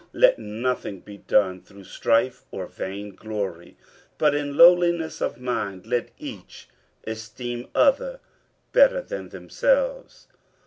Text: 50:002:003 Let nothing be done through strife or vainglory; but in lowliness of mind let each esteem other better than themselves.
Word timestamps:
50:002:003 0.15 0.21
Let 0.23 0.39
nothing 0.39 0.99
be 1.01 1.17
done 1.19 1.61
through 1.61 1.83
strife 1.83 2.43
or 2.49 2.65
vainglory; 2.65 3.77
but 4.17 4.33
in 4.33 4.57
lowliness 4.57 5.21
of 5.21 5.37
mind 5.39 5.85
let 5.85 6.09
each 6.17 6.67
esteem 7.05 7.67
other 7.75 8.19
better 8.73 9.03
than 9.03 9.29
themselves. 9.29 10.25